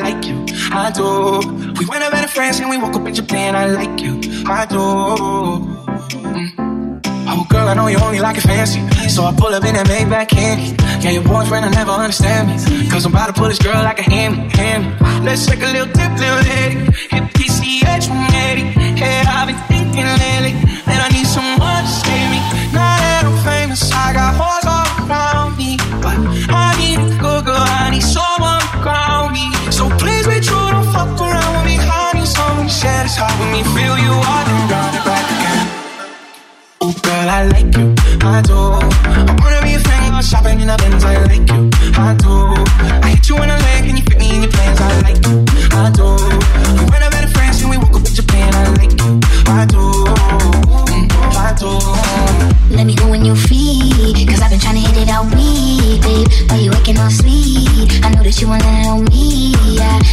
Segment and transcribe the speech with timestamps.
[0.00, 0.34] I like you,
[0.74, 1.04] I do.
[1.78, 3.54] We went over to France and we woke up in Japan.
[3.54, 4.84] I like you, I do.
[6.18, 6.98] Mm.
[7.28, 9.86] Oh girl, I know you only like it fancy, so I pull up in that
[9.86, 10.74] Maybach candy.
[11.04, 14.00] Yeah, your boyfriend will never understand me, cause I'm about to pull this girl like
[14.00, 14.82] a hand, hand.
[15.24, 18.98] Let's take a little dip, little lady, hit PCH 180.
[18.98, 20.58] Yeah, I've been thinking lately
[20.90, 22.40] that I need someone to save me.
[22.74, 25.43] Now that I'm famous, I got hoes all around.
[33.44, 35.60] making me feel you are and again.
[36.80, 38.56] Oh girl, I like you, I do.
[38.56, 41.04] I wanna be a fan, i shopping in a Benz.
[41.04, 41.62] I like you,
[41.96, 42.32] I do.
[43.04, 44.80] I hit you in the leg and you fit me in your plans.
[44.80, 45.44] I like you,
[45.82, 46.06] I do.
[46.78, 48.54] We went up in France and we woke up in Japan.
[48.54, 49.12] I like you,
[49.46, 49.84] I do.
[50.68, 51.04] Mm,
[51.48, 51.70] I do.
[52.76, 53.92] Let me go when you're free,
[54.28, 56.28] i I've been trying hit it all week, babe.
[56.50, 58.04] Why you waking all sleep?
[58.04, 60.03] I know that you wanna know me, yeah.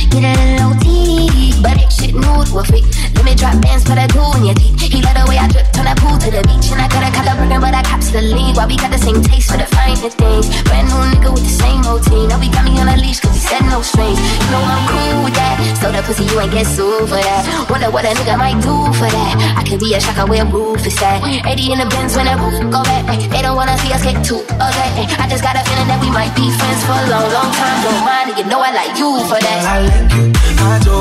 [17.08, 17.44] fool for that.
[17.70, 19.34] Wonder what a nigga might do for that.
[19.58, 21.22] I could be a shocker where roof is at.
[21.46, 23.06] 80 in the Benz when that roof go back.
[23.34, 24.92] They don't wanna see us get too okay.
[25.18, 27.78] I just got a feeling that we might be friends for a long, long time.
[27.82, 29.60] Don't mind it, you know I like you for that.
[29.66, 30.26] I like you,
[30.62, 30.98] I do.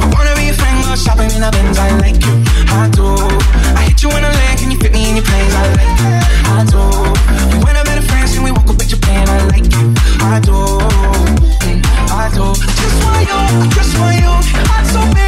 [0.00, 1.78] I wanna be a friend, go shopping in the Benz.
[1.78, 2.34] I like you,
[2.74, 3.06] I do.
[3.78, 5.54] I hit you in the leg, can you fit me in your plans?
[5.54, 6.12] I like you,
[6.58, 6.82] I do.
[7.54, 9.22] You went up in France and we woke up in Japan.
[9.30, 9.86] I like you,
[10.18, 10.58] I do.
[11.62, 11.78] Mm,
[12.10, 12.46] I do.
[12.58, 13.40] Just for you,
[13.76, 14.32] just for you,
[14.74, 15.27] I'm so big.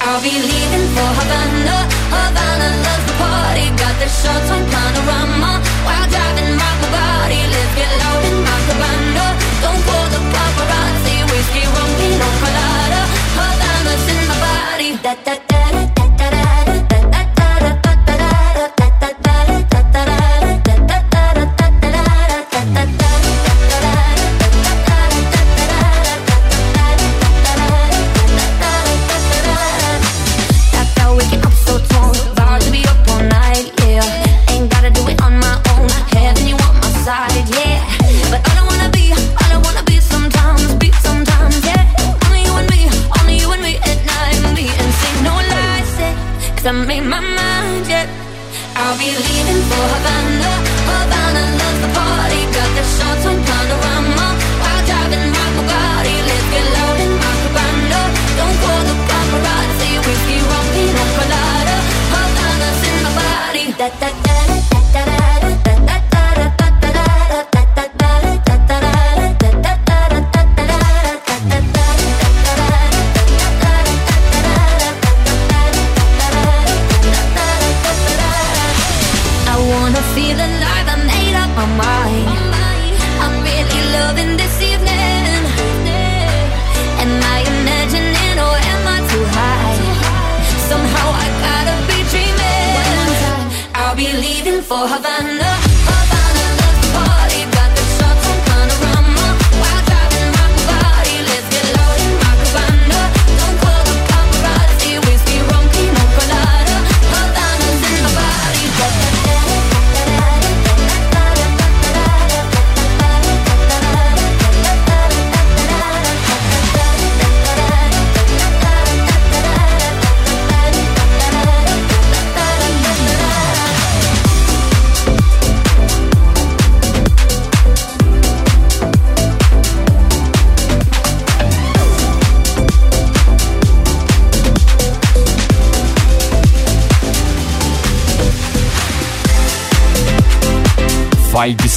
[0.04, 1.78] I'll be leaving for Havana.
[2.14, 3.66] Havana loves the party.
[3.82, 5.52] Got the shots on panorama
[5.88, 7.40] while driving my Bugatti.
[7.52, 9.24] Let's get loud in my cabana.
[9.64, 11.14] Don't call the paparazzi.
[11.30, 13.00] Whiskey, rum, piña colada.
[13.38, 14.90] Havana's in my body.
[15.04, 15.47] That that.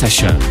[0.01, 0.50] 再选。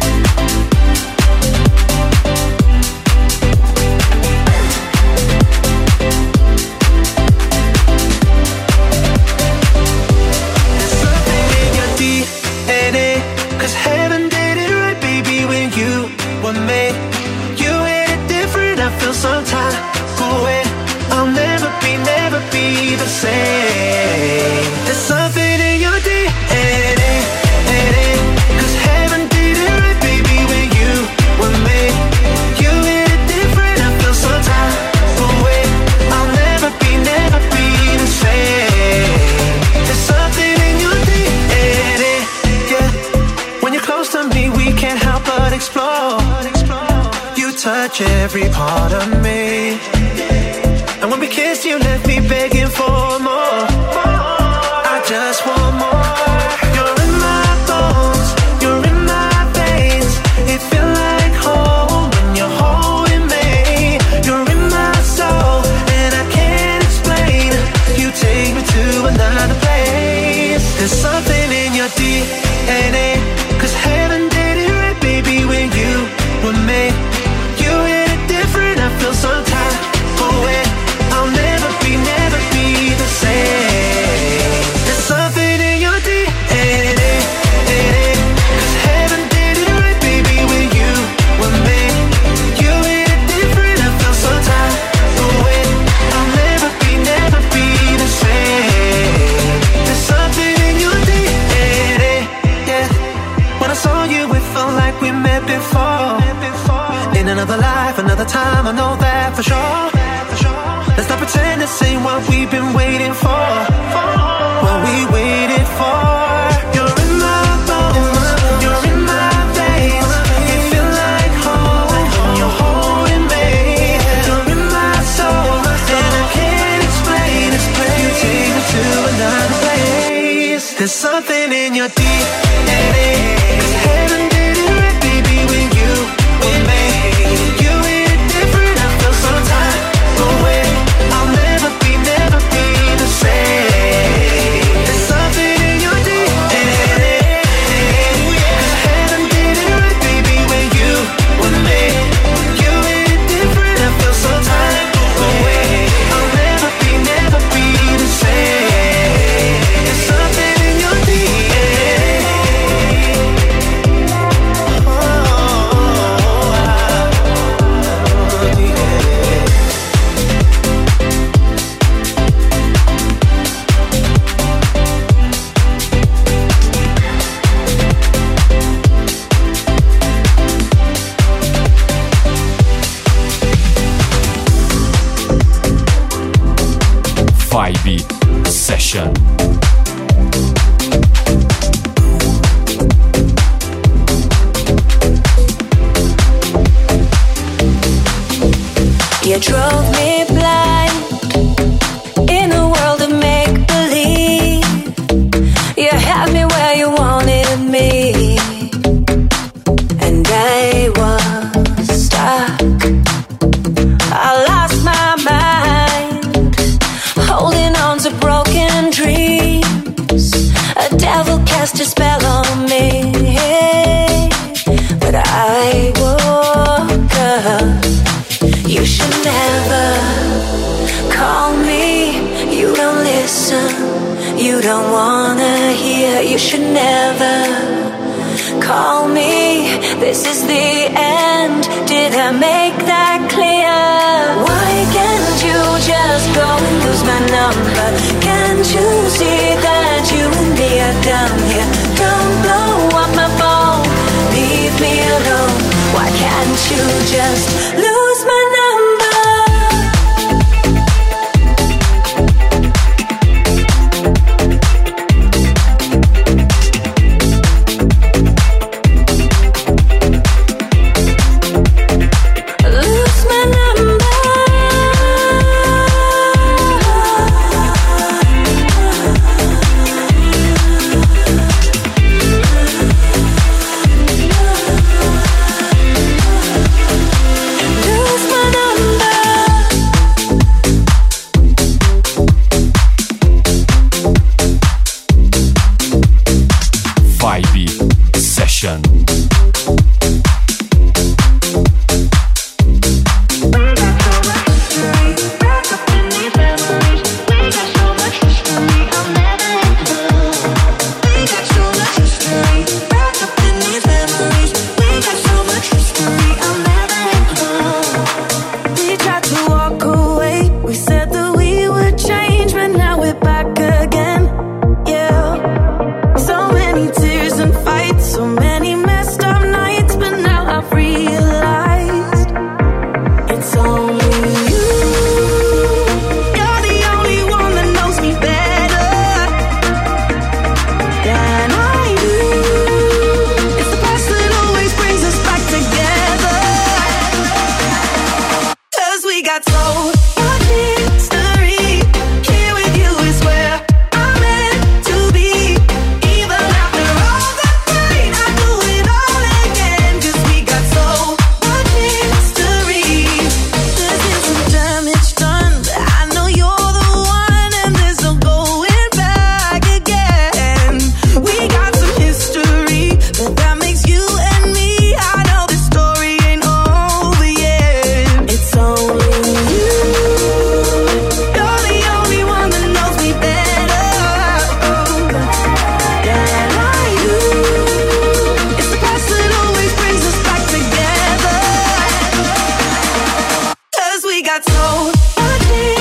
[394.50, 395.79] slow melody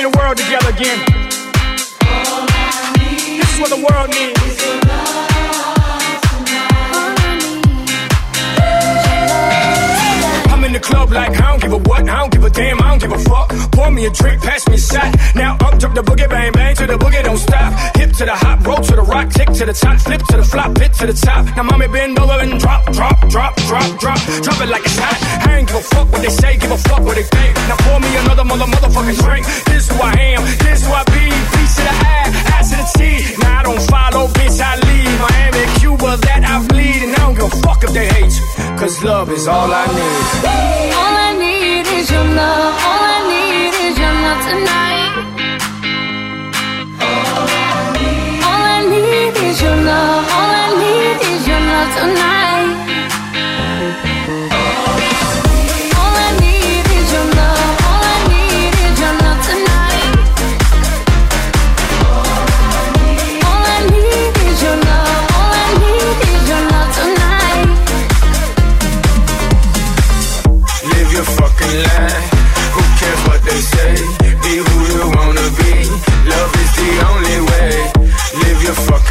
[0.00, 1.04] bring the world together again.
[2.98, 4.87] This is what the world needs.
[10.78, 13.00] the club like I don't give a what, I don't give a damn, I don't
[13.02, 13.48] give a fuck.
[13.74, 15.10] Pour me a drink, pass me a shot.
[15.34, 17.70] Now up jump the boogie, bang bang to the boogie, don't stop.
[17.98, 20.44] Hip to the hop, roll to the rock, tick to the top, flip to the
[20.52, 21.42] flop, hit to the top.
[21.56, 25.18] Now mommy bend over and drop, drop, drop, drop, drop, drop it like it's hot.
[25.48, 27.54] I ain't give a fuck what they say, give a fuck what they think.
[27.68, 29.44] Now pour me another mother motherfucking drink.
[29.70, 31.24] This who I am, this who I be.
[31.58, 33.02] Piece of the eye, eye to the T.
[33.42, 35.14] Now I don't follow, bitch, I leave.
[35.26, 36.87] Miami, Cuba, that I bleed
[37.28, 38.46] don't give a fuck if they hate you.
[38.78, 40.94] Cause love is all I need.
[41.00, 42.74] All I need is your love.
[42.92, 45.12] All I need is your love tonight.
[48.48, 50.24] All I need is your love.
[50.38, 52.47] All I need is your love tonight.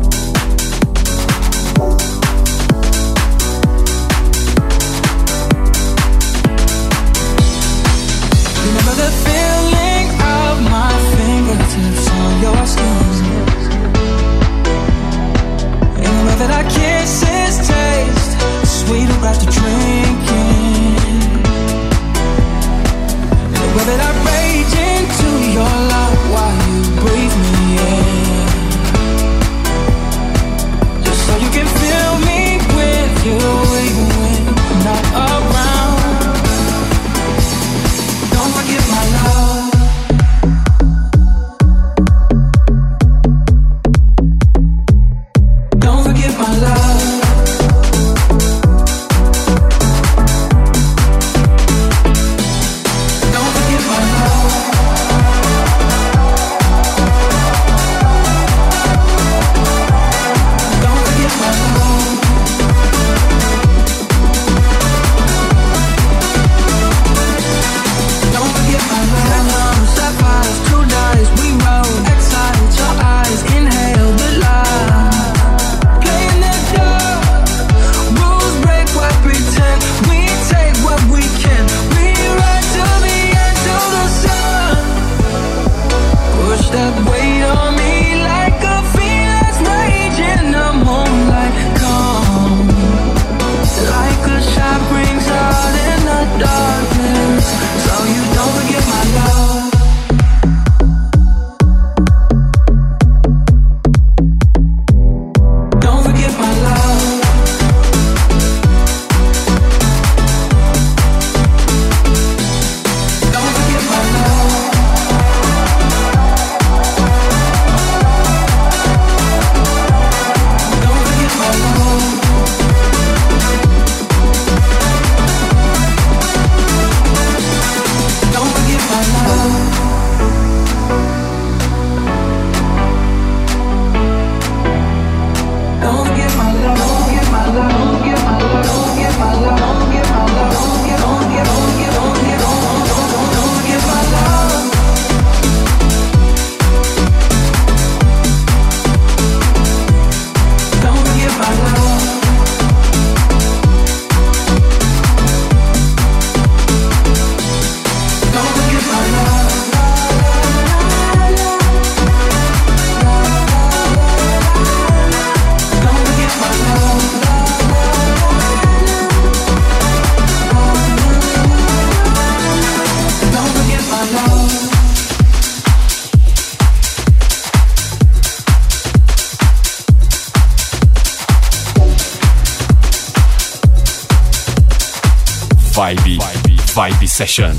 [187.25, 187.58] session.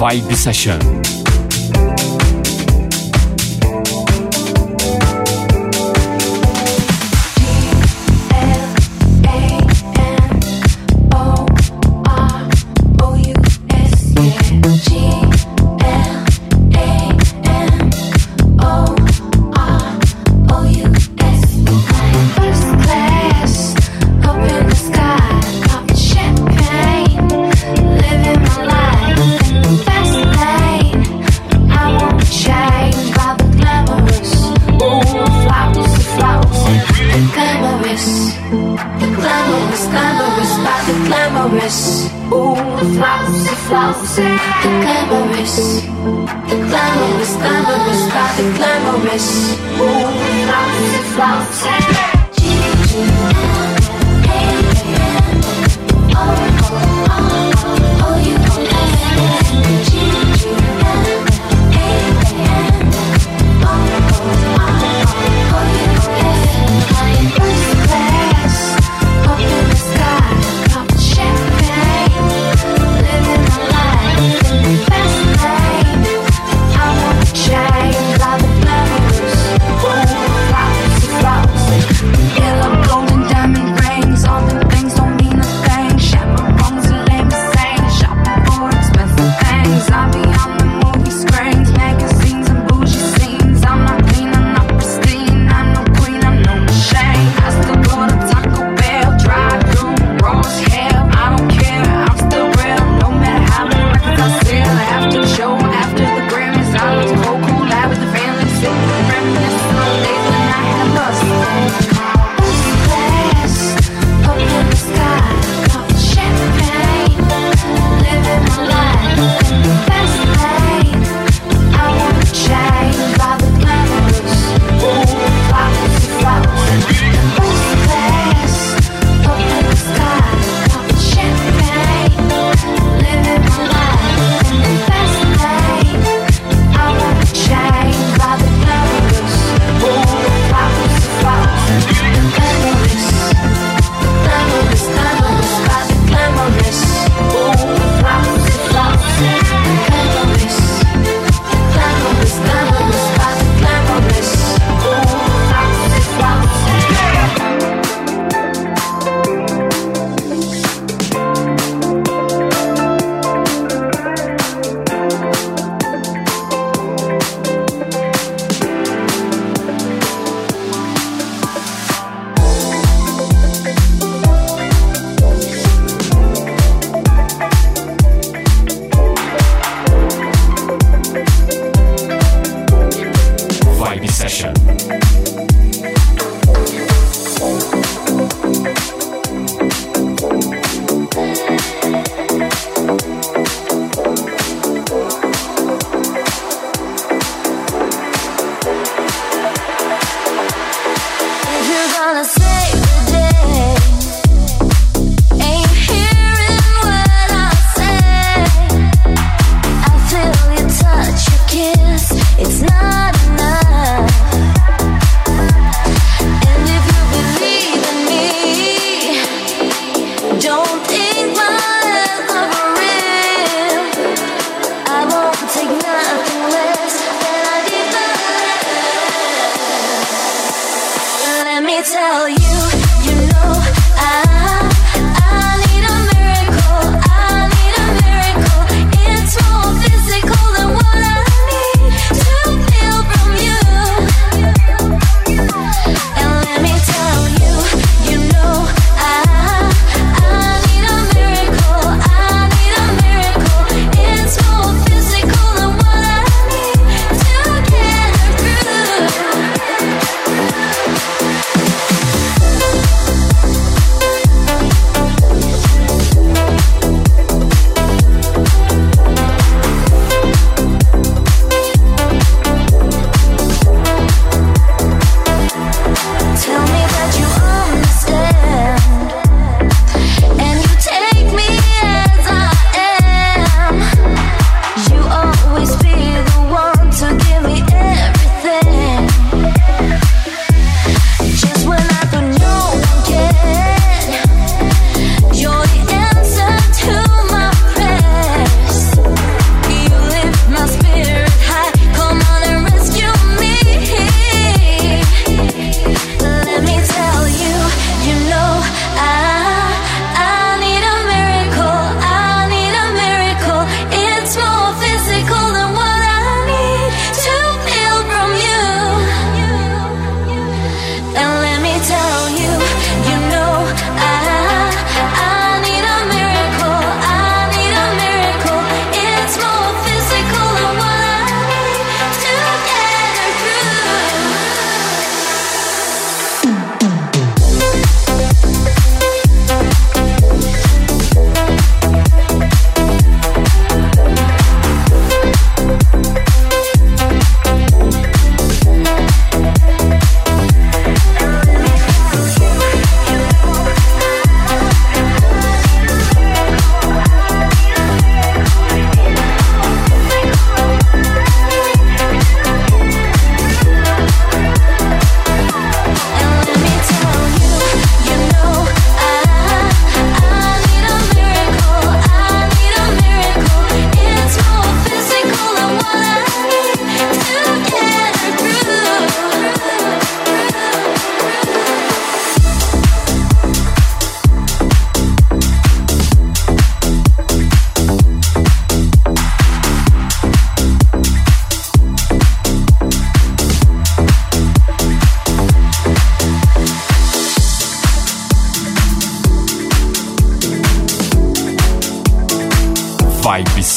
[0.00, 1.19] Vibe Session.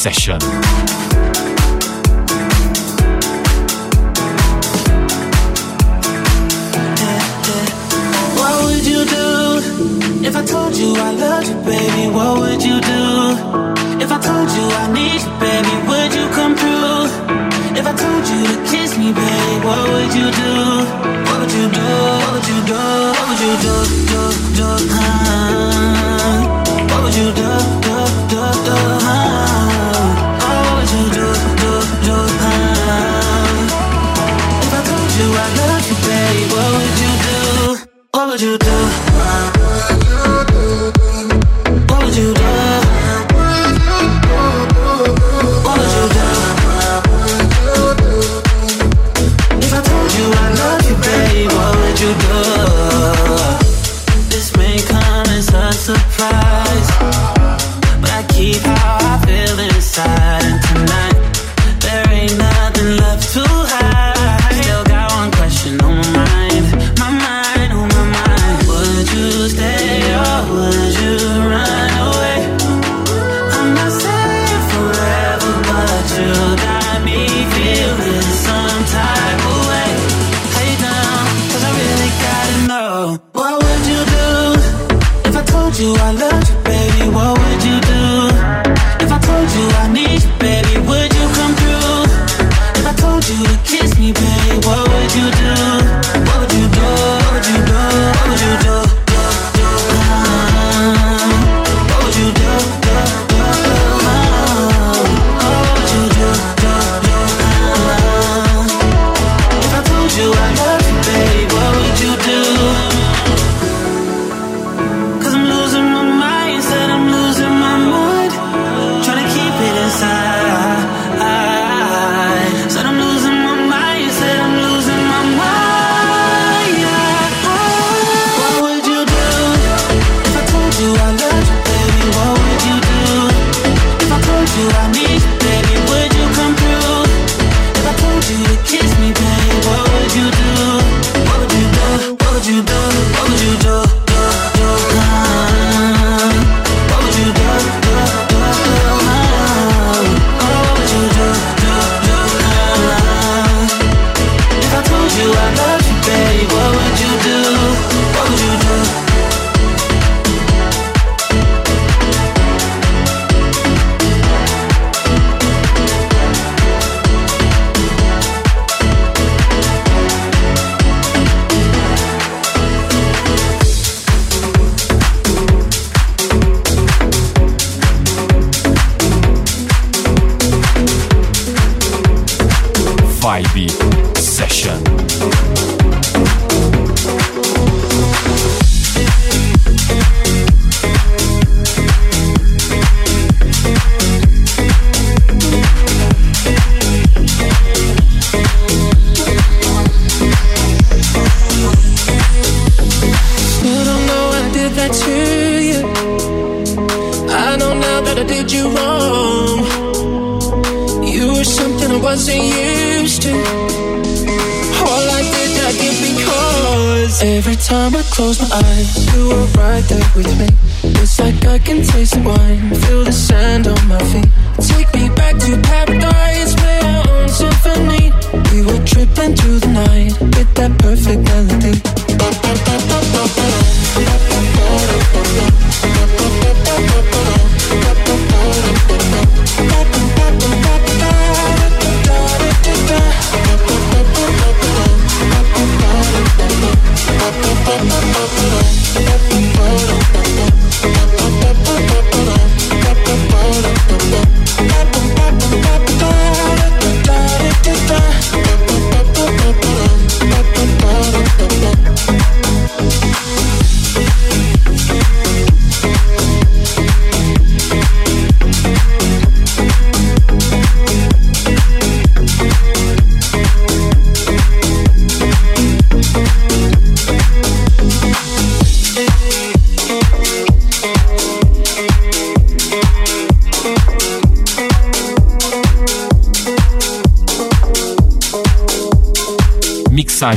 [0.04, 0.38] session.
[0.44, 0.52] What
[8.64, 9.26] would you do
[10.28, 12.04] if I told you I loved you, baby?
[12.16, 13.02] What would you do
[14.04, 15.72] if I told you I need you, baby?
[15.90, 16.98] Would you come through?
[17.80, 20.52] If I told you to kiss me, baby, what would you do?
[21.26, 21.84] What would you do?
[22.12, 22.80] What would you do?
[23.16, 23.74] What would you do?
[24.58, 25.03] do, do?
[38.34, 39.13] would you do?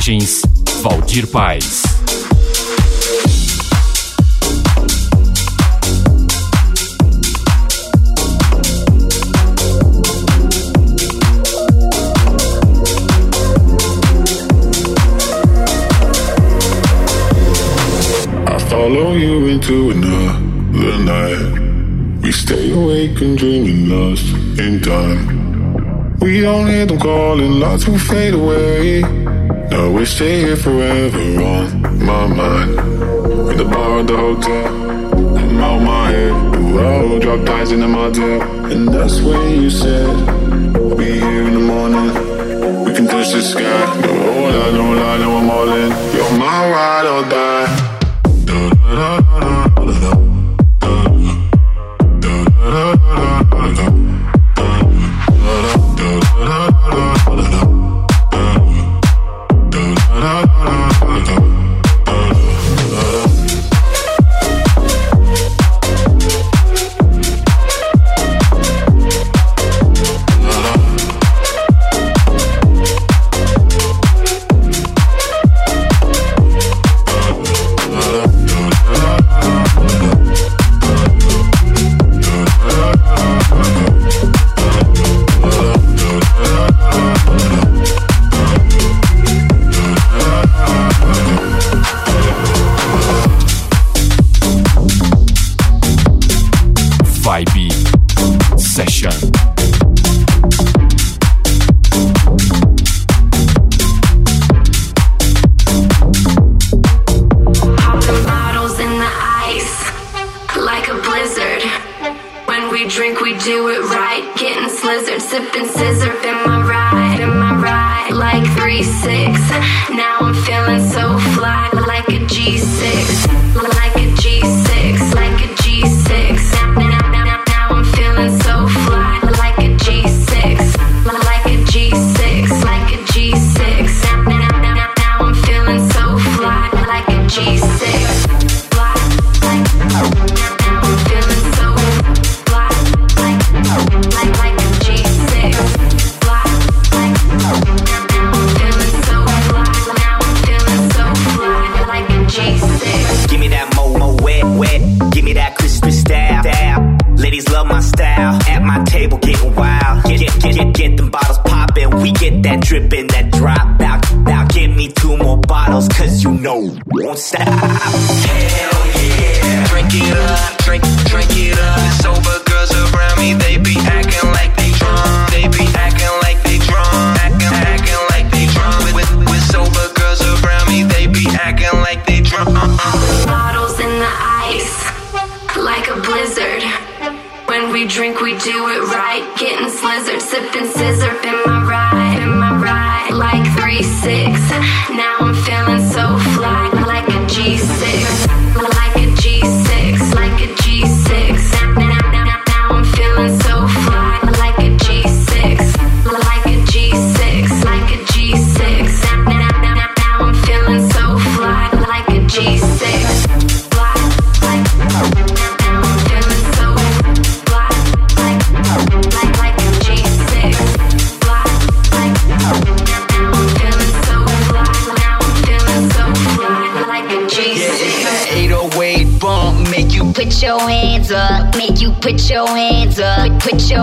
[0.00, 1.82] Valdir Paz.
[18.70, 22.22] Follow you into another night.
[22.22, 24.24] We stay awake and dreaming lost
[24.60, 26.20] in time.
[26.20, 29.27] We don't hear them calling, lots will fade away.
[29.78, 32.70] Always stay here forever on my mind.
[33.50, 36.32] In the bar of the hotel, I'm out my head.
[36.74, 38.42] Whoa, drop ties in the motel.
[38.72, 40.04] And that's when you said,
[40.74, 42.08] I'll be here in the morning.
[42.84, 43.60] We can touch the sky.
[43.60, 45.90] No, hold on, no lie, no, I'm all in.
[46.16, 48.46] You're my ride or die.
[48.46, 49.27] Da, da, da.
[60.20, 60.47] love.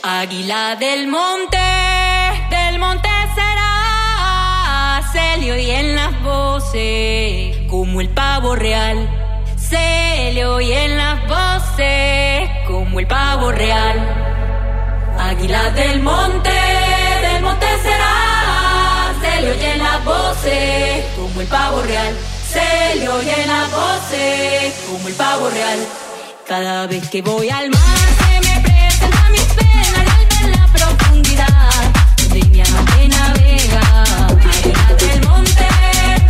[0.05, 1.59] Águila del monte,
[2.51, 9.09] del monte será, se le en las voces, como el pavo real.
[9.59, 13.99] Se le oyen las voces, como el pavo real.
[15.19, 16.66] Águila del monte
[19.37, 22.15] se le oyen la voces como el pavo real.
[22.51, 25.79] Se le oyen la voces como el pavo real.
[26.49, 27.81] Cada vez que voy al mar
[28.19, 31.93] se me presenta mi pena al ver la profundidad
[32.33, 34.27] de mi alma que navega.
[34.97, 35.69] del monte,